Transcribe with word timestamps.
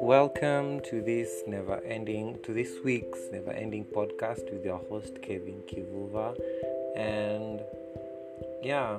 Welcome 0.00 0.80
to 0.82 1.02
this 1.02 1.42
never 1.48 1.82
ending, 1.84 2.38
to 2.44 2.54
this 2.54 2.76
week's 2.84 3.18
never 3.32 3.50
ending 3.50 3.84
podcast 3.84 4.52
with 4.52 4.64
your 4.64 4.78
host 4.88 5.20
Kevin 5.20 5.62
Kivuva. 5.66 6.38
And 6.96 7.60
yeah, 8.62 8.98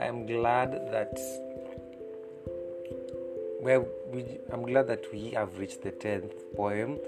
I'm 0.00 0.26
glad 0.26 0.72
that 0.90 1.16
well, 3.60 3.86
we, 4.12 4.38
I'm 4.52 4.66
glad 4.66 4.88
that 4.88 5.12
we 5.12 5.30
have 5.30 5.58
reached 5.58 5.82
the 5.82 5.92
10th 5.92 6.32
poem. 6.56 6.98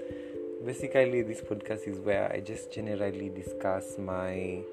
Basically, 0.65 1.23
this 1.23 1.41
podcast 1.41 1.85
is 1.89 1.99
where 1.99 2.31
I 2.31 2.39
just 2.39 2.71
generally 2.71 3.27
discuss 3.27 3.97
my 3.97 4.63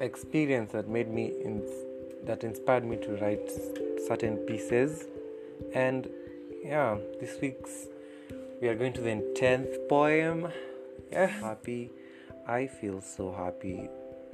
experience 0.00 0.72
that 0.72 0.88
made 0.88 1.10
me 1.10 1.32
in, 1.44 1.62
that 2.24 2.44
inspired 2.44 2.84
me 2.84 2.96
to 2.96 3.16
write 3.16 3.50
certain 4.06 4.36
pieces. 4.38 5.04
And 5.74 6.08
yeah 6.64 6.96
this 7.20 7.40
week's 7.40 7.86
we 8.60 8.68
are 8.68 8.74
going 8.74 8.92
to 8.94 9.00
the 9.00 9.22
10th 9.40 9.88
poem. 9.88 10.48
Yeah. 11.12 11.26
Happy. 11.26 11.90
I 12.46 12.66
feel 12.66 13.00
so 13.00 13.32
happy. 13.32 13.88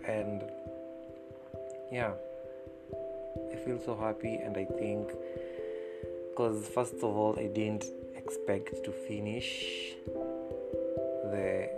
And 0.06 0.42
yeah. 1.92 2.12
I 3.52 3.56
feel 3.56 3.80
so 3.84 3.96
happy 3.96 4.34
and 4.36 4.56
i 4.56 4.64
think 4.64 5.10
because 6.30 6.68
first 6.68 6.94
of 6.94 7.04
all 7.04 7.36
i 7.38 7.46
didn't 7.46 7.84
expect 8.16 8.84
to 8.84 8.92
finish 8.92 9.94
the 11.32 11.68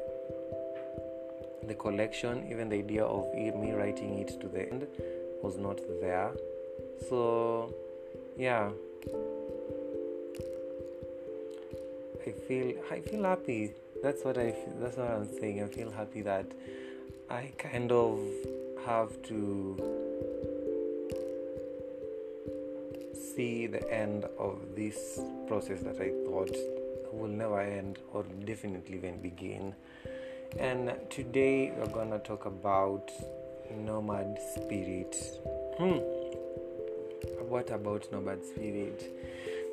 the 1.67 1.75
collection 1.75 2.47
even 2.51 2.69
the 2.69 2.77
idea 2.77 3.05
of 3.05 3.33
me 3.35 3.73
writing 3.73 4.19
it 4.19 4.41
to 4.41 4.49
the 4.49 4.69
end 4.71 4.87
was 5.43 5.57
not 5.57 5.79
there 6.01 6.31
so 7.09 7.73
yeah 8.37 8.71
I 12.27 12.33
feel 12.33 12.75
I 12.91 13.01
feel 13.01 13.23
happy. 13.23 13.73
That's 14.03 14.25
what 14.25 14.37
I 14.37 14.51
feel, 14.51 14.75
that's 14.81 14.97
what 14.97 15.09
I'm 15.09 15.29
saying. 15.39 15.63
I 15.63 15.69
feel 15.69 15.93
happy 15.93 16.23
that 16.23 16.47
I 17.31 17.53
kind 17.57 17.93
of 17.93 18.19
have 18.85 19.23
to 19.29 19.77
see 23.15 23.69
the 23.69 23.89
end 23.93 24.25
of 24.39 24.59
this 24.75 25.21
process 25.47 25.83
that 25.83 26.01
I 26.01 26.11
thought 26.25 26.57
will 27.13 27.29
never 27.29 27.61
end 27.61 28.01
or 28.13 28.25
definitely 28.45 28.97
even 28.97 29.19
begin. 29.21 29.75
And 30.59 30.91
today 31.11 31.73
we're 31.77 31.87
gonna 31.87 32.19
talk 32.19 32.47
about 32.47 33.11
nomad 33.71 34.39
spirit. 34.55 35.15
Hmm. 35.79 35.99
What 37.49 37.71
about 37.71 38.11
nomad 38.11 38.45
spirit? 38.45 39.03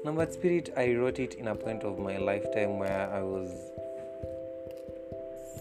Nomad 0.04 0.34
Spirit, 0.34 0.73
I 0.76 0.94
wrote 0.95 1.20
it 1.20 1.36
in 1.36 1.48
a 1.48 1.56
point 1.56 1.84
of 1.84 1.98
my 1.98 2.17
lifetime 2.17 2.80
where 2.80 3.09
I 3.09 3.22
was 3.22 3.50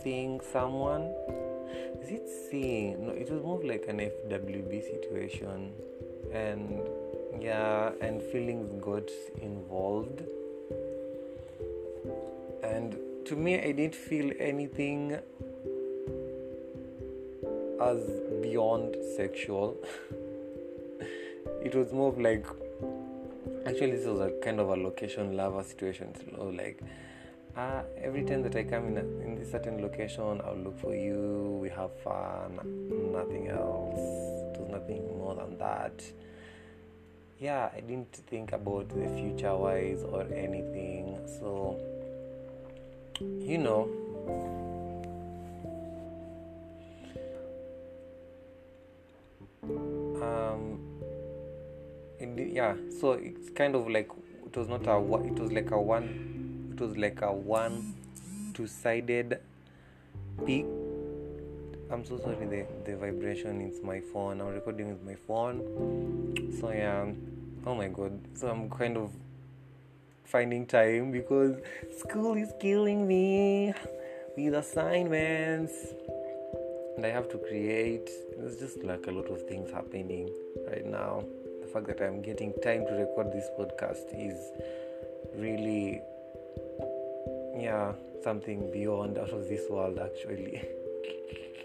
seeing 0.03 0.41
someone. 0.53 1.15
Is 2.03 2.11
it 2.11 2.29
seeing? 2.51 3.07
No, 3.07 3.13
it 3.13 3.31
was 3.31 3.45
more 3.45 3.63
like 3.63 3.85
an 3.87 3.99
FWB 3.99 4.83
situation. 4.83 5.73
And 6.33 6.81
yeah, 7.41 7.93
and 8.01 8.21
feelings 8.21 8.75
got 8.83 9.09
involved. 9.41 10.23
To 13.33 13.39
me, 13.39 13.59
I 13.59 13.73
didn't 13.73 13.95
feel 13.95 14.31
anything 14.39 15.17
as 17.81 18.01
beyond 18.43 18.95
sexual. 19.17 19.75
it 21.65 21.75
was 21.75 21.95
more 21.95 22.13
like 22.13 22.45
actually 23.65 23.93
this 23.93 24.05
was 24.05 24.21
a 24.21 24.33
kind 24.45 24.61
of 24.61 24.69
a 24.69 24.77
location 24.77 25.35
lover 25.35 25.63
situation 25.63 26.15
so 26.15 26.51
like 26.51 26.83
uh, 27.57 27.81
every 27.97 28.23
time 28.23 28.43
that 28.43 28.55
I 28.55 28.65
come 28.65 28.89
in, 28.89 28.99
a, 28.99 29.01
in 29.01 29.37
this 29.37 29.51
certain 29.51 29.81
location, 29.81 30.43
I'll 30.45 30.59
look 30.59 30.79
for 30.79 30.95
you. 30.95 31.59
We 31.63 31.71
have 31.71 31.99
fun. 32.01 32.61
Nothing 33.13 33.49
else. 33.49 34.59
There's 34.59 34.71
nothing 34.71 35.07
more 35.17 35.35
than 35.37 35.57
that. 35.57 36.05
Yeah, 37.39 37.71
I 37.75 37.81
didn't 37.81 38.13
think 38.13 38.53
about 38.53 38.91
the 38.91 39.09
future 39.17 39.57
wise 39.57 40.03
or 40.03 40.23
anything. 40.35 41.19
So, 41.41 41.81
you 43.41 43.59
know, 43.59 43.89
Um 50.23 50.79
yeah 52.37 52.75
so 53.01 53.13
it's 53.13 53.51
kind 53.51 53.75
of 53.75 53.89
like 53.89 54.11
it 54.47 54.57
was 54.57 54.69
not 54.69 54.87
a 54.87 54.97
it 55.25 55.39
was 55.39 55.53
like 55.53 55.71
a 55.71 55.81
one 55.81 56.71
it 56.73 56.81
was 56.81 56.97
like 56.97 57.23
a 57.23 57.33
one 57.33 57.95
two-sided 58.55 59.41
peak. 60.45 60.67
I'm 61.91 62.05
so 62.05 62.19
sorry 62.19 62.47
the, 62.47 62.67
the 62.85 62.97
vibration 62.97 63.61
is 63.63 63.83
my 63.83 64.01
phone. 64.01 64.41
I'm 64.41 64.49
recording 64.49 64.89
with 64.89 65.03
my 65.03 65.15
phone. 65.15 66.59
So 66.61 66.71
yeah 66.71 67.07
oh 67.67 67.75
my 67.75 67.89
god. 67.89 68.19
So 68.35 68.49
i'm 68.49 68.69
kind 68.71 68.97
of 68.97 69.11
finding 70.25 70.67
time 70.67 71.13
because 71.13 71.57
school 71.99 72.35
is 72.37 72.53
killing 72.61 73.07
me 73.07 73.73
with 74.37 74.55
assignments 74.55 75.73
and 76.97 77.05
i 77.05 77.09
have 77.09 77.29
to 77.29 77.39
create 77.39 78.09
there's 78.39 78.57
just 78.59 78.83
like 78.83 79.07
a 79.07 79.11
lot 79.11 79.29
of 79.31 79.43
things 79.43 79.71
happening 79.71 80.29
right 80.69 80.87
now 80.87 81.23
The 81.63 81.69
fact 81.69 81.87
that 81.87 82.03
I'm 82.03 82.21
getting 82.23 82.53
time 82.63 82.85
to 82.87 82.93
record 82.93 83.33
this 83.33 83.49
podcast 83.59 84.11
is 84.13 84.37
really, 85.37 86.03
yeah, 87.57 87.93
something 88.23 88.71
beyond 88.73 89.17
out 89.17 89.31
of 89.31 89.49
this 89.49 89.63
world 89.71 89.99
actually. 89.99 90.61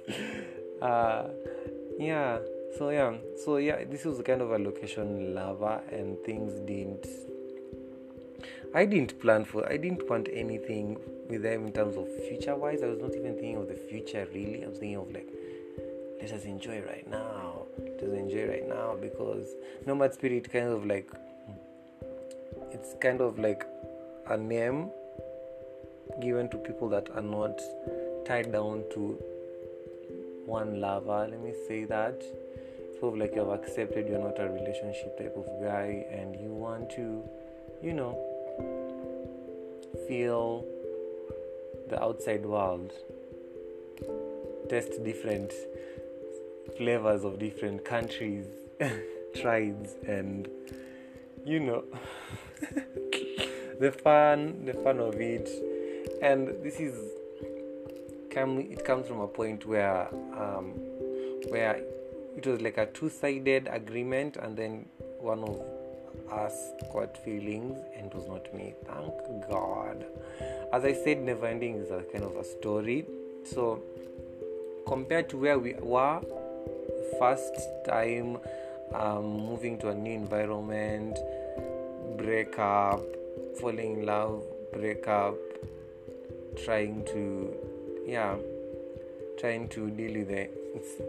uh, 0.81 1.24
yeah, 1.97 2.38
so 2.78 2.89
yeah, 2.89 3.16
so 3.44 3.57
yeah, 3.57 3.84
this 3.85 4.06
was 4.06 4.22
kind 4.22 4.41
of 4.41 4.51
a 4.51 4.59
location 4.59 5.34
lover, 5.34 5.81
and 5.91 6.18
things 6.24 6.53
didn't. 6.62 7.07
I 8.77 8.85
didn't 8.85 9.19
plan 9.19 9.43
for. 9.43 9.67
I 9.67 9.77
didn't 9.77 10.07
want 10.07 10.27
anything 10.31 10.99
with 11.29 11.41
them 11.41 11.65
in 11.65 11.73
terms 11.73 11.97
of 11.97 12.07
future 12.27 12.55
wise. 12.55 12.83
I 12.83 12.85
was 12.85 12.99
not 12.99 13.15
even 13.15 13.33
thinking 13.33 13.55
of 13.55 13.67
the 13.67 13.73
future 13.73 14.27
really. 14.31 14.63
I 14.63 14.67
was 14.67 14.77
thinking 14.77 14.97
of 14.97 15.11
like, 15.11 15.27
let 16.21 16.31
us 16.31 16.45
enjoy 16.45 16.83
right 16.83 17.09
now 17.09 17.65
to 17.97 18.13
enjoy 18.13 18.47
right 18.47 18.69
now 18.69 18.95
because 19.01 19.47
nomad 19.88 20.13
spirit 20.13 20.51
kind 20.51 20.67
of 20.67 20.85
like 20.85 21.09
it's 22.71 22.93
kind 23.01 23.19
of 23.19 23.39
like 23.39 23.65
a 24.29 24.38
name 24.38 24.91
given 26.21 26.47
to 26.49 26.57
people 26.57 26.88
that 26.89 27.09
are 27.15 27.23
not 27.23 27.59
tied 28.27 28.51
down 28.51 28.83
to 28.94 29.17
one 30.45 30.79
lover 30.79 31.27
let 31.31 31.41
me 31.41 31.53
say 31.67 31.83
that 31.85 32.21
sort 32.99 33.13
of 33.13 33.19
like 33.19 33.33
you 33.33 33.39
have 33.39 33.59
accepted 33.59 34.07
you're 34.07 34.19
not 34.19 34.39
a 34.39 34.47
relationship 34.49 35.17
type 35.17 35.35
of 35.35 35.47
guy 35.63 36.05
and 36.11 36.35
you 36.35 36.49
want 36.49 36.89
to 36.91 37.23
you 37.81 37.94
know 37.94 38.37
feel 40.07 40.66
the 41.90 42.01
outside 42.01 42.45
world 42.45 42.91
test 44.69 45.03
different 45.03 45.53
flavors 46.78 47.23
of 47.23 47.40
different 47.40 47.85
countries, 47.85 48.45
tribes, 49.41 49.95
and 50.06 50.47
you 51.45 51.59
know 51.59 51.84
the 53.79 53.91
fun, 54.03 54.66
the 54.66 54.74
fun 54.74 55.00
of 55.00 55.16
it. 55.16 55.50
And 56.22 56.47
this 56.63 56.79
is. 56.79 56.95
It 58.39 58.85
comes 58.85 59.07
from 59.07 59.22
a 59.22 59.28
point 59.28 59.66
where 59.66 60.09
um, 60.35 60.74
where 61.50 61.81
it 62.35 62.45
was 62.45 62.62
like 62.62 62.78
a 62.78 62.85
two-sided 62.85 63.68
agreement, 63.71 64.38
and 64.38 64.56
then 64.56 64.86
one 65.19 65.44
of 65.44 65.59
us 66.31 66.71
got 66.91 67.18
feelings, 67.18 67.79
and 67.95 68.07
it 68.07 68.15
was 68.15 68.27
not 68.27 68.53
me. 68.53 68.74
Thank 68.85 69.50
God. 69.50 70.06
As 70.74 70.83
I 70.83 70.94
said, 70.94 71.21
never 71.21 71.45
ending 71.45 71.75
is 71.75 71.91
a 71.91 72.03
kind 72.12 72.24
of 72.24 72.35
a 72.35 72.44
story. 72.44 73.06
So 73.44 73.81
compared 74.85 75.29
to 75.29 75.38
where 75.38 75.59
we 75.59 75.74
were 75.79 76.21
first 77.19 77.56
time 77.85 78.38
um, 78.94 79.25
moving 79.25 79.77
to 79.79 79.89
a 79.89 79.95
new 79.95 80.13
environment, 80.13 81.18
break 82.18 82.57
up, 82.59 83.01
falling 83.59 84.00
in 84.00 84.06
love, 84.06 84.44
break 84.73 85.07
up, 85.07 85.35
trying 86.63 87.03
to, 87.06 87.53
yeah, 88.06 88.35
trying 89.39 89.68
to 89.69 89.89
deal 89.91 90.13
with 90.13 90.27
the 90.30 90.50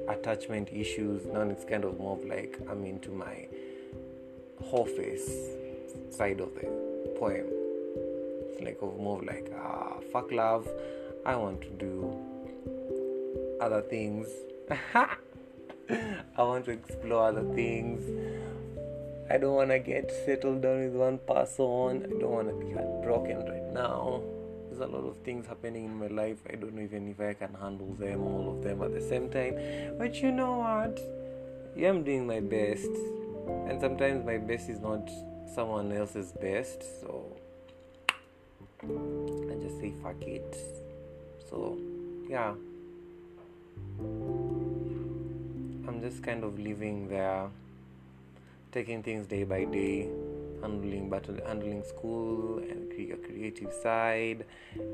attachment 0.09 0.71
issues. 0.73 1.27
Now 1.27 1.43
it's 1.43 1.65
kind 1.65 1.85
of 1.85 1.99
more 1.99 2.17
of 2.17 2.25
like 2.25 2.59
I'm 2.71 2.85
into 2.85 3.11
my 3.11 3.48
face 4.85 5.31
side 6.11 6.41
of 6.41 6.55
the 6.55 6.67
poem. 7.19 7.47
It's 8.51 8.61
like 8.61 8.79
of 8.83 8.99
more 8.99 9.23
like 9.23 9.51
ah 9.57 9.95
fuck 10.13 10.31
love. 10.31 10.69
I 11.25 11.37
want 11.37 11.63
to 11.63 11.71
do 11.71 12.15
other 13.61 13.81
things. 13.81 14.29
I 14.95 16.43
want 16.43 16.67
to 16.67 16.73
explore 16.73 17.29
other 17.29 17.45
things. 17.55 18.03
I 19.31 19.39
don't 19.39 19.55
want 19.55 19.71
to 19.71 19.79
get 19.79 20.11
settled 20.27 20.63
down 20.63 20.85
with 20.85 20.95
one 20.95 21.19
person. 21.19 22.05
I 22.05 22.21
don't 22.21 22.31
want 22.31 22.49
to 22.49 22.55
be 22.55 22.73
heartbroken 22.73 23.47
right 23.47 23.73
now. 23.73 24.23
There's 24.69 24.81
a 24.81 24.87
lot 24.87 25.09
of 25.09 25.17
things 25.25 25.47
happening 25.47 25.87
in 25.87 25.95
my 25.99 26.09
life. 26.09 26.39
I 26.51 26.57
don't 26.57 26.75
know 26.75 26.83
even 26.83 27.09
if 27.09 27.21
I 27.21 27.33
can 27.33 27.55
handle 27.55 27.95
them, 27.95 28.23
all 28.23 28.57
of 28.57 28.63
them 28.63 28.83
at 28.83 28.93
the 28.93 29.01
same 29.01 29.31
time. 29.31 29.57
But 29.99 30.23
you 30.23 30.31
know 30.31 30.59
what? 30.59 31.01
Yeah, 31.75 31.89
I'm 31.89 32.05
doing 32.05 32.27
my 32.27 32.41
best. 32.41 33.18
And 33.69 33.81
sometimes 33.81 34.25
my 34.25 34.39
best 34.39 34.69
is 34.69 34.81
not 34.81 35.11
someone 35.55 35.93
else's 35.93 36.33
best. 36.33 36.83
So 37.01 37.37
I 38.83 39.55
just 39.63 39.79
say 39.81 39.93
fuck 40.03 40.23
it. 40.23 40.57
So, 41.49 41.79
yeah. 42.29 42.55
I'm 45.89 46.01
just 46.01 46.23
kind 46.23 46.45
of 46.45 46.59
living 46.59 47.09
there 47.09 47.49
taking 48.71 49.03
things 49.03 49.27
day 49.27 49.45
by 49.45 49.65
day, 49.65 50.09
handling 50.61 51.09
battle, 51.09 51.37
handling 51.47 51.83
school 51.83 52.59
and 52.59 52.89
a 53.13 53.17
creative 53.17 53.73
side, 53.73 54.45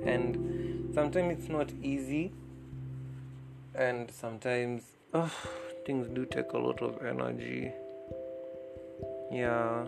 and 0.05 0.93
sometimes 0.95 1.39
it's 1.39 1.49
not 1.49 1.73
easy, 1.83 2.33
and 3.75 4.11
sometimes 4.11 4.83
things 5.87 6.07
do 6.09 6.25
take 6.27 6.53
a 6.53 6.59
lot 6.59 6.83
of 6.83 7.03
energy. 7.05 7.73
Yeah, 9.31 9.85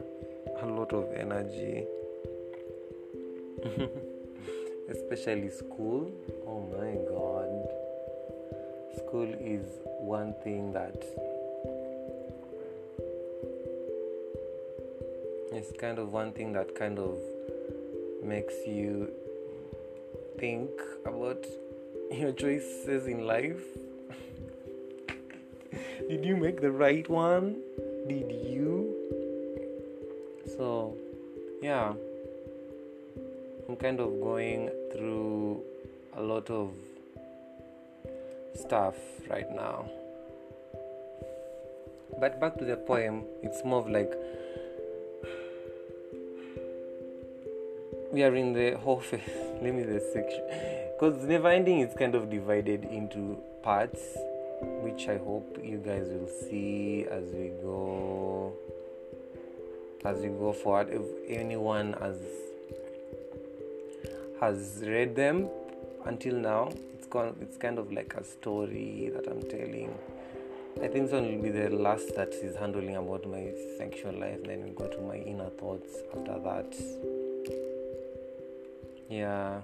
a 0.63 0.67
lot 0.67 0.93
of 0.93 1.13
energy. 1.15 1.85
Especially 4.89 5.51
school. 5.51 6.11
Oh 6.47 6.61
my 6.73 6.95
god. 7.11 7.51
School 8.99 9.33
is 9.41 9.67
one 10.01 10.35
thing 10.43 10.73
that 10.73 11.05
it's 15.53 15.73
kind 15.81 15.99
of 15.99 16.13
one 16.13 16.33
thing 16.33 16.53
that 16.53 16.75
kind 16.75 16.99
of 16.99 17.19
makes 18.23 18.55
you 18.67 19.11
think 20.39 20.71
about 21.05 21.45
your 22.11 22.33
choices 22.33 23.07
in 23.07 23.27
life. 23.27 23.63
Did 26.09 26.25
you 26.25 26.37
make 26.37 26.61
the 26.61 26.71
right 26.71 27.09
one? 27.09 27.63
Did 28.09 28.31
you? 28.31 28.95
So, 30.57 30.97
yeah, 31.61 31.93
I'm 33.69 33.77
kind 33.77 34.01
of 34.01 34.21
going 34.21 34.71
through 34.93 35.63
a 36.17 36.23
lot 36.23 36.49
of 36.49 36.71
stuff 38.55 38.95
right 39.29 39.51
now. 39.55 39.85
But 42.19 42.41
back 42.41 42.57
to 42.59 42.65
the 42.65 42.77
poem, 42.77 43.25
it's 43.43 43.63
more 43.65 43.81
of 43.81 43.91
like 43.91 44.13
we 48.13 48.23
are 48.23 48.35
in 48.35 48.55
the 48.55 48.79
whole 48.79 49.01
phase. 49.11 49.21
Let 49.61 49.75
me 49.75 49.83
the 49.83 50.01
section 50.13 50.43
because 50.95 51.23
never 51.25 51.49
ending 51.49 51.81
is 51.81 51.95
kind 51.99 52.15
of 52.15 52.31
divided 52.31 52.85
into 52.85 53.37
parts, 53.63 54.01
which 54.81 55.09
I 55.09 55.19
hope 55.19 55.59
you 55.63 55.77
guys 55.79 56.07
will 56.09 56.29
see 56.29 57.05
as 57.11 57.25
we 57.25 57.49
go 57.63 58.55
as 60.07 60.19
we 60.19 60.29
go 60.29 60.53
forward. 60.53 60.89
If 60.91 61.03
anyone 61.29 61.95
has 62.01 62.19
has 64.41 64.83
read 64.87 65.17
them 65.17 65.49
until 66.05 66.35
now, 66.35 66.71
it's 66.95 67.07
con- 67.07 67.37
it's 67.41 67.57
kind 67.57 67.79
of 67.79 67.93
like 67.93 68.15
a 68.15 68.25
story 68.25 69.11
that 69.15 69.27
I'm 69.31 69.43
telling. 69.43 69.93
I 70.77 70.89
think 70.89 71.07
this 71.07 71.13
one 71.13 71.27
will 71.35 71.43
be 71.43 71.51
the 71.51 71.71
last 71.71 72.15
that 72.17 72.35
is 72.35 72.57
handling 72.57 72.97
about 72.97 73.27
my 73.27 73.51
sexual 73.79 74.13
life, 74.13 74.45
then 74.45 74.63
we 74.63 74.71
go 74.71 74.87
to 74.87 75.01
my 75.01 75.17
inner 75.17 75.49
thoughts 75.49 75.95
after 76.15 76.39
that 76.41 76.75
yeah 79.09 79.61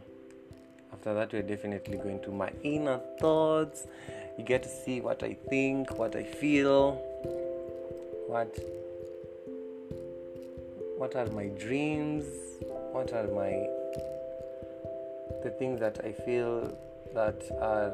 after 0.92 1.14
that 1.14 1.32
we're 1.32 1.42
definitely 1.42 1.96
going 1.96 2.20
to 2.22 2.30
my 2.30 2.50
inner 2.62 3.00
thoughts 3.20 3.86
you 4.38 4.44
get 4.44 4.62
to 4.62 4.68
see 4.68 5.00
what 5.00 5.22
i 5.22 5.34
think 5.50 5.98
what 5.98 6.14
i 6.14 6.22
feel 6.22 6.92
what 8.28 8.56
what 11.02 11.16
are 11.16 11.26
my 11.32 11.46
dreams 11.64 12.24
what 12.92 13.12
are 13.12 13.26
my 13.40 13.52
the 15.42 15.50
things 15.58 15.80
that 15.80 15.98
i 16.04 16.12
feel 16.12 16.76
that 17.12 17.42
are 17.60 17.92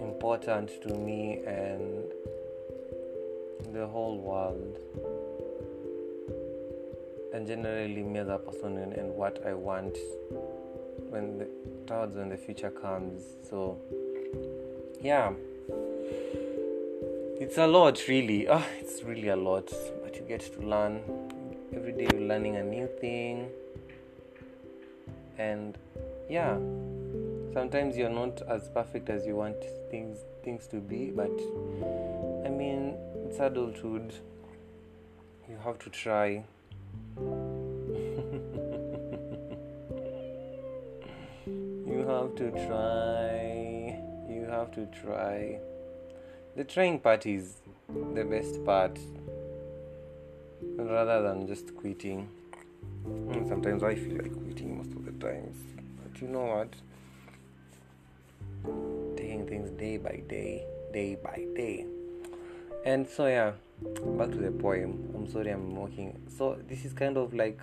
important 0.00 0.68
to 0.82 0.94
me 0.94 1.40
and 1.46 2.04
the 3.72 3.86
whole 3.86 4.18
world 4.18 4.78
and 7.32 7.46
generally 7.46 8.02
me 8.02 8.18
as 8.18 8.28
a 8.28 8.38
person 8.38 8.76
and, 8.76 8.92
and 8.92 9.14
what 9.14 9.42
i 9.46 9.54
want 9.54 9.96
when 11.10 11.38
the 11.38 11.48
towards 11.90 12.16
when 12.16 12.28
the 12.28 12.36
future 12.36 12.70
comes. 12.70 13.22
So 13.48 13.78
yeah. 15.00 15.32
It's 17.40 17.58
a 17.58 17.66
lot 17.66 18.06
really. 18.06 18.48
Oh, 18.48 18.64
it's 18.80 19.02
really 19.02 19.28
a 19.28 19.36
lot. 19.36 19.72
But 20.02 20.16
you 20.16 20.22
get 20.22 20.40
to 20.40 20.60
learn. 20.60 21.00
Every 21.74 21.92
day 21.92 22.08
you're 22.12 22.28
learning 22.28 22.56
a 22.56 22.64
new 22.64 22.88
thing. 23.00 23.50
And 25.38 25.78
yeah. 26.28 26.58
Sometimes 27.52 27.96
you're 27.96 28.10
not 28.10 28.42
as 28.48 28.68
perfect 28.68 29.08
as 29.10 29.26
you 29.26 29.34
want 29.34 29.56
things 29.90 30.18
things 30.44 30.66
to 30.68 30.76
be, 30.76 31.10
but 31.10 31.30
I 32.44 32.48
mean 32.48 32.96
it's 33.26 33.38
adulthood. 33.38 34.14
You 35.48 35.56
have 35.64 35.78
to 35.80 35.90
try. 35.90 36.44
You 41.90 42.06
have 42.06 42.36
to 42.36 42.50
try. 42.66 43.98
You 44.28 44.46
have 44.48 44.70
to 44.72 44.86
try. 45.02 45.58
The 46.56 46.62
trying 46.62 47.00
part 47.00 47.26
is 47.26 47.56
the 48.14 48.24
best 48.24 48.64
part 48.64 48.96
rather 50.76 51.22
than 51.22 51.46
just 51.46 51.74
quitting. 51.76 52.28
Sometimes 53.48 53.82
I 53.82 53.94
feel 53.94 54.16
like 54.16 54.32
quitting 54.32 54.78
most 54.78 54.92
of 54.92 55.04
the 55.04 55.12
times. 55.12 55.56
But 56.02 56.20
you 56.20 56.28
know 56.28 56.44
what? 56.44 56.74
Taking 59.16 59.46
things 59.46 59.70
day 59.70 59.96
by 59.96 60.22
day, 60.28 60.64
day 60.92 61.16
by 61.22 61.46
day. 61.56 61.86
And 62.84 63.08
so, 63.08 63.26
yeah, 63.26 63.52
back 64.18 64.30
to 64.30 64.38
the 64.38 64.50
poem. 64.50 65.12
I'm 65.14 65.30
sorry 65.30 65.50
I'm 65.50 65.74
walking. 65.74 66.20
So, 66.36 66.58
this 66.68 66.84
is 66.84 66.92
kind 66.92 67.16
of 67.16 67.34
like. 67.34 67.60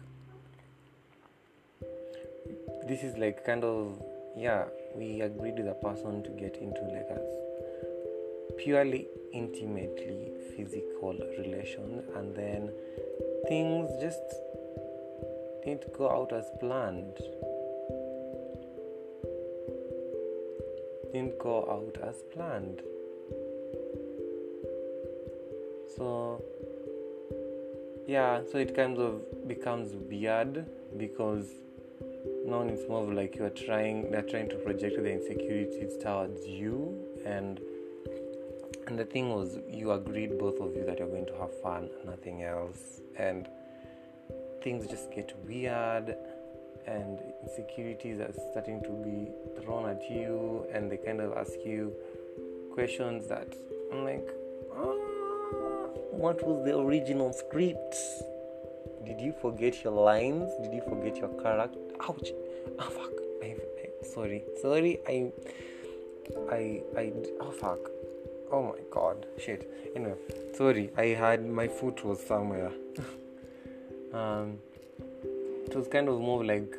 This 2.87 3.03
is 3.03 3.17
like 3.17 3.45
kind 3.45 3.63
of 3.63 4.01
yeah, 4.37 4.65
we 4.95 5.21
agreed 5.21 5.57
with 5.57 5.67
a 5.67 5.73
person 5.73 6.21
to 6.23 6.29
get 6.29 6.57
into 6.57 6.81
a 6.81 7.46
purely 8.57 9.07
intimately 9.33 10.31
physical 10.55 11.15
relation, 11.37 12.03
and 12.15 12.35
then 12.35 12.71
things 13.47 13.89
just 14.01 14.21
didn't 15.63 15.91
go 15.93 16.09
out 16.09 16.33
as 16.33 16.45
planned. 16.59 17.17
Didn't 21.13 21.39
go 21.39 21.67
out 21.69 21.97
as 22.07 22.23
planned. 22.33 22.81
So 25.95 26.43
yeah, 28.07 28.41
so 28.49 28.57
it 28.57 28.75
kind 28.75 28.97
of 28.97 29.47
becomes 29.47 29.93
weird 29.93 30.65
because 30.97 31.47
now 32.45 32.61
it's 32.61 32.87
more 32.87 33.13
like 33.13 33.35
you're 33.35 33.49
trying 33.49 34.09
they're 34.11 34.21
trying 34.21 34.47
to 34.49 34.55
project 34.55 34.95
the 34.95 35.11
insecurities 35.11 35.97
towards 36.01 36.47
you 36.47 36.97
and 37.25 37.59
and 38.87 38.97
the 38.97 39.03
thing 39.03 39.29
was 39.29 39.59
you 39.69 39.91
agreed 39.91 40.39
both 40.39 40.61
of 40.61 40.73
you 40.73 40.85
that 40.85 40.97
you're 40.97 41.09
going 41.09 41.25
to 41.25 41.35
have 41.35 41.53
fun 41.61 41.89
nothing 42.05 42.43
else. 42.43 43.01
And 43.17 43.47
things 44.63 44.87
just 44.87 45.11
get 45.11 45.33
weird. 45.45 46.15
And 46.85 47.19
insecurities 47.43 48.21
are 48.21 48.33
starting 48.51 48.81
to 48.83 48.89
be 48.89 49.29
thrown 49.61 49.89
at 49.89 50.09
you. 50.09 50.65
And 50.73 50.89
they 50.89 50.95
kind 50.95 51.19
of 51.19 51.33
ask 51.37 51.51
you 51.65 51.93
questions 52.73 53.27
that 53.27 53.53
I'm 53.91 54.05
like 54.05 54.29
ah, 54.73 54.93
what 56.23 56.41
was 56.47 56.63
the 56.63 56.77
original 56.77 57.33
script? 57.33 57.95
Did 59.05 59.19
you 59.19 59.33
forget 59.41 59.83
your 59.83 59.93
lines? 59.93 60.49
Did 60.61 60.73
you 60.73 60.81
forget 60.87 61.17
your 61.17 61.29
character? 61.41 61.77
Ouch. 62.07 62.29
Oh 62.79 62.89
fuck. 62.89 63.11
I, 63.43 63.57
I 63.81 64.05
sorry. 64.13 64.45
Sorry 64.61 64.99
I 65.05 65.31
I 66.49 66.81
I 66.97 67.13
oh 67.41 67.51
fuck 67.51 67.79
oh 68.51 68.63
my 68.63 68.79
god 68.91 69.25
shit. 69.37 69.69
Anyway 69.95 70.15
sorry 70.55 70.89
I 70.97 71.07
had 71.23 71.45
my 71.45 71.67
foot 71.67 72.03
was 72.03 72.25
somewhere. 72.25 72.71
Um 74.13 74.59
it 75.67 75.75
was 75.75 75.87
kind 75.89 76.07
of 76.07 76.19
more 76.21 76.43
like 76.45 76.75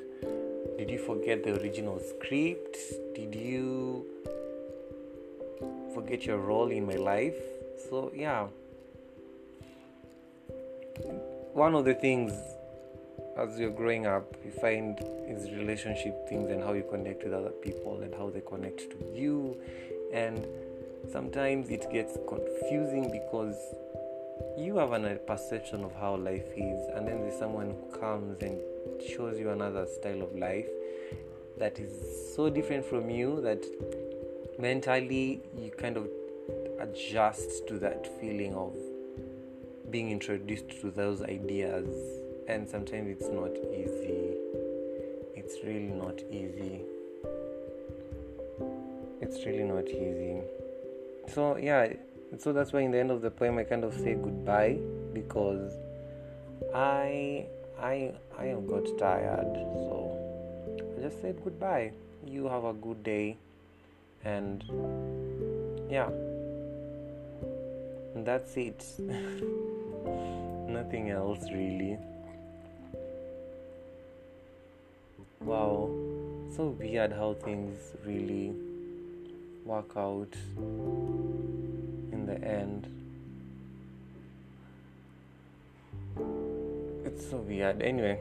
did 0.78 0.90
you 0.90 0.98
forget 0.98 1.44
the 1.44 1.60
original 1.60 2.00
script? 2.00 2.76
Did 3.14 3.34
you 3.34 4.06
forget 5.94 6.24
your 6.24 6.38
role 6.38 6.70
in 6.70 6.86
my 6.86 6.94
life? 6.94 7.36
So 7.88 8.12
yeah. 8.14 8.46
One 11.52 11.74
of 11.74 11.84
the 11.84 11.94
things 11.94 12.32
as 13.36 13.58
you're 13.58 13.70
growing 13.70 14.06
up 14.06 14.34
you 14.44 14.50
find 14.50 14.98
is 15.26 15.50
relationship 15.50 16.28
things 16.28 16.50
and 16.50 16.62
how 16.62 16.72
you 16.72 16.84
connect 16.90 17.24
with 17.24 17.32
other 17.32 17.50
people 17.50 18.00
and 18.02 18.14
how 18.14 18.30
they 18.30 18.40
connect 18.40 18.90
to 18.90 18.96
you. 19.14 19.56
And 20.12 20.46
sometimes 21.12 21.70
it 21.70 21.90
gets 21.92 22.18
confusing 22.28 23.10
because 23.10 23.56
you 24.56 24.76
have 24.76 24.92
a 24.92 25.16
perception 25.16 25.84
of 25.84 25.94
how 25.94 26.16
life 26.16 26.48
is 26.56 26.88
and 26.94 27.06
then 27.06 27.20
there's 27.20 27.38
someone 27.38 27.70
who 27.70 27.98
comes 27.98 28.40
and 28.42 28.58
shows 29.08 29.38
you 29.38 29.50
another 29.50 29.86
style 29.86 30.22
of 30.22 30.34
life 30.34 30.68
that 31.58 31.78
is 31.78 32.34
so 32.34 32.50
different 32.50 32.84
from 32.84 33.10
you 33.10 33.40
that 33.40 33.64
mentally 34.58 35.40
you 35.56 35.70
kind 35.70 35.96
of 35.96 36.08
adjust 36.80 37.66
to 37.66 37.78
that 37.78 38.06
feeling 38.20 38.54
of 38.54 38.74
being 39.90 40.10
introduced 40.10 40.68
to 40.80 40.90
those 40.90 41.22
ideas 41.22 41.88
and 42.48 42.68
sometimes 42.68 43.08
it's 43.08 43.28
not 43.28 43.50
easy. 43.72 44.34
It's 45.34 45.56
really 45.64 45.92
not 45.94 46.20
easy. 46.30 46.80
It's 49.20 49.44
really 49.46 49.64
not 49.64 49.88
easy 49.88 50.42
so 51.28 51.56
yeah 51.56 51.92
so 52.38 52.52
that's 52.52 52.72
why 52.72 52.80
in 52.80 52.90
the 52.90 52.98
end 52.98 53.10
of 53.10 53.22
the 53.22 53.30
poem 53.30 53.58
i 53.58 53.64
kind 53.64 53.84
of 53.84 53.94
say 53.94 54.14
goodbye 54.14 54.78
because 55.12 55.72
i 56.74 57.46
i 57.80 58.12
i 58.38 58.52
got 58.66 58.86
tired. 58.98 59.54
So 59.54 60.94
i 60.96 61.02
just 61.02 61.20
said 61.20 61.40
goodbye. 61.42 61.92
You 62.26 62.48
have 62.48 62.64
a 62.64 62.72
good 62.72 63.02
day 63.02 63.36
and 64.24 64.64
yeah. 65.88 66.08
And 68.14 68.26
that's 68.26 68.56
it. 68.56 68.84
Nothing 70.68 71.10
else 71.10 71.44
really. 71.52 71.98
Wow. 75.40 75.88
So 76.56 76.76
weird 76.78 77.12
how 77.12 77.34
things 77.34 77.78
really 78.04 78.54
work 79.68 79.92
out 79.96 80.34
in 82.10 82.24
the 82.26 82.42
end. 82.42 82.86
It's 87.04 87.30
so 87.30 87.36
weird. 87.36 87.82
Anyway 87.82 88.18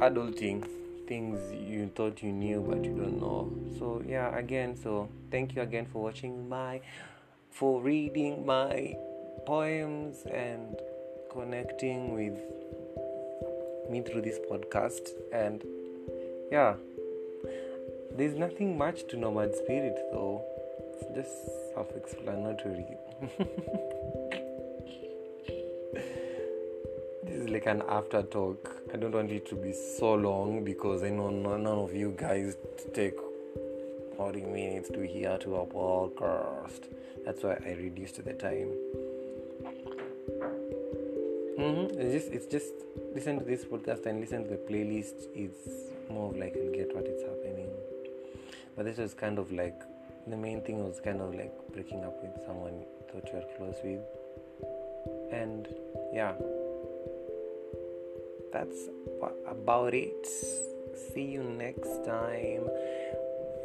adulting 0.00 0.64
things 1.08 1.40
you 1.52 1.90
thought 1.96 2.22
you 2.22 2.30
knew 2.30 2.64
but 2.68 2.84
you 2.84 2.92
don't 2.92 3.20
know. 3.20 3.52
So 3.78 4.02
yeah 4.06 4.36
again 4.36 4.76
so 4.76 5.08
thank 5.32 5.56
you 5.56 5.62
again 5.62 5.86
for 5.92 6.02
watching 6.02 6.48
my 6.48 6.80
for 7.50 7.82
reading 7.82 8.46
my 8.46 8.94
poems 9.46 10.22
and 10.30 10.76
connecting 11.32 12.14
with 12.14 12.38
me 13.90 14.02
through 14.02 14.22
this 14.22 14.38
podcast. 14.50 15.10
And 15.32 15.64
yeah 16.52 16.74
there's 18.16 18.36
nothing 18.36 18.78
much 18.78 19.06
to 19.08 19.16
nomad 19.16 19.56
spirit 19.56 19.98
though 20.12 20.44
it's 21.00 21.14
just 21.14 21.74
self-explanatory. 21.74 22.86
This 27.24 27.42
is 27.42 27.48
like 27.50 27.66
an 27.66 27.82
after 27.90 28.22
talk 28.22 28.80
i 28.92 28.96
don't 28.96 29.12
want 29.12 29.30
it 29.30 29.46
to 29.50 29.54
be 29.54 29.72
so 29.72 30.14
long 30.14 30.64
because 30.64 31.02
i 31.02 31.10
know 31.10 31.28
none 31.28 31.66
of 31.66 31.94
you 31.94 32.14
guys 32.16 32.56
take 32.94 33.18
40 34.16 34.40
minutes 34.42 34.88
to 34.88 35.06
hear 35.06 35.38
to 35.38 35.56
a 35.56 35.66
podcast. 35.66 36.88
That's 37.24 37.44
why 37.44 37.58
i 37.64 37.74
reduced 37.74 38.24
the 38.24 38.32
time. 38.32 38.72
Mm-hmm. 41.58 42.00
it's 42.00 42.12
just 42.12 42.32
it's 42.32 42.46
just 42.46 42.72
listen 43.14 43.38
to 43.38 43.44
this 43.44 43.64
podcast 43.64 44.06
and 44.06 44.20
listen 44.20 44.42
to 44.44 44.50
the 44.50 44.56
playlist. 44.56 45.28
It's 45.34 45.92
more 46.10 46.30
of 46.30 46.36
like 46.36 46.56
you'll 46.56 46.72
get 46.72 46.92
what 46.96 47.06
is 47.06 47.22
happening. 47.22 47.68
But 48.74 48.86
this 48.86 48.96
was 48.98 49.14
kind 49.14 49.38
of 49.38 49.52
like 49.52 49.80
the 50.30 50.36
main 50.36 50.60
thing 50.60 50.84
was 50.84 51.00
kind 51.00 51.20
of 51.20 51.34
like 51.34 51.52
breaking 51.72 52.04
up 52.04 52.22
with 52.22 52.44
someone 52.46 52.84
that 53.14 53.28
you're 53.32 53.44
close 53.56 53.76
with. 53.82 54.00
And 55.32 55.68
yeah. 56.12 56.34
That's 58.52 58.88
about 59.46 59.94
it. 59.94 60.26
See 61.12 61.24
you 61.24 61.42
next 61.42 62.04
time. 62.04 62.68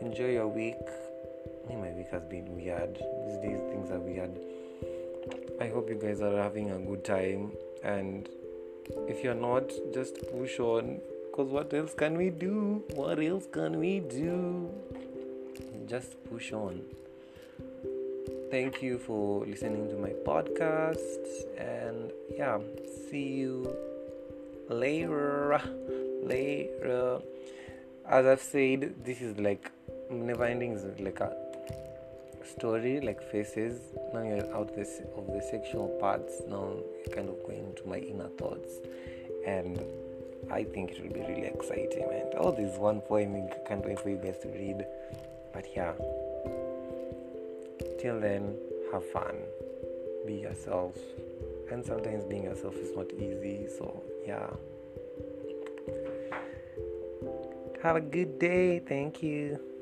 Enjoy 0.01 0.31
your 0.31 0.47
week. 0.47 0.75
My 1.69 1.91
week 1.91 2.09
has 2.11 2.23
been 2.25 2.53
weird. 2.55 2.95
These 2.95 3.37
days 3.37 3.59
things 3.69 3.89
are 3.91 3.99
weird. 3.99 4.37
I 5.61 5.69
hope 5.69 5.89
you 5.89 5.95
guys 5.95 6.21
are 6.21 6.35
having 6.41 6.71
a 6.71 6.79
good 6.79 7.05
time. 7.05 7.53
And 7.83 8.27
if 9.07 9.23
you're 9.23 9.35
not 9.35 9.71
just 9.93 10.17
push 10.31 10.59
on. 10.59 10.99
Because 11.31 11.49
what 11.49 11.73
else 11.73 11.93
can 11.95 12.15
we 12.15 12.29
do? 12.29 12.83
What 12.93 13.19
else 13.19 13.47
can 13.51 13.79
we 13.79 14.01
do 14.01 14.69
just 15.87 16.23
push 16.29 16.51
on. 16.53 16.81
Thank 18.51 18.81
you 18.81 18.97
for 18.99 19.45
listening 19.45 19.87
to 19.89 19.95
my 19.95 20.13
podcast 20.25 20.97
and 21.57 22.11
yeah 22.37 22.59
see 23.09 23.27
you 23.41 23.75
later. 24.69 25.61
Later. 26.23 27.19
As 28.07 28.25
i've 28.25 28.41
said 28.41 28.95
this 29.03 29.19
is 29.21 29.37
like 29.37 29.69
never 30.09 30.45
ending 30.45 30.71
is 30.71 30.85
like 30.99 31.19
a 31.19 31.35
story 32.45 33.01
like 33.01 33.21
faces. 33.31 33.81
Now 34.13 34.23
you're 34.23 34.55
out 34.55 34.73
this 34.73 35.01
of 35.17 35.27
the 35.27 35.41
sexual 35.51 35.89
parts. 35.99 36.41
Now 36.47 36.75
you're 37.05 37.13
kind 37.13 37.27
of 37.27 37.43
going 37.43 37.65
into 37.65 37.85
my 37.85 37.97
inner 37.97 38.29
thoughts. 38.39 38.71
And 39.45 39.81
i 40.51 40.63
think 40.63 40.91
it 40.91 41.01
will 41.01 41.13
be 41.13 41.21
really 41.21 41.45
exciting 41.45 42.03
and 42.11 42.33
oh 42.37 42.51
there's 42.51 42.77
one 42.77 42.99
poem 43.01 43.35
i 43.35 43.67
can't 43.67 43.85
wait 43.85 43.99
for 43.99 44.09
you 44.09 44.17
guys 44.17 44.37
to 44.41 44.49
read 44.49 44.85
but 45.53 45.65
yeah. 45.75 45.93
Till 47.99 48.19
then 48.19 48.57
have 48.91 49.05
fun. 49.11 49.35
Be 50.25 50.35
yourself. 50.35 50.97
And 51.71 51.85
sometimes 51.85 52.25
being 52.25 52.43
yourself 52.43 52.75
is 52.75 52.95
not 52.95 53.11
easy 53.13 53.67
so 53.77 54.03
yeah. 54.25 54.49
Have 57.81 57.95
a 57.95 58.01
good 58.01 58.39
day. 58.39 58.79
Thank 58.79 59.21
you 59.23 59.72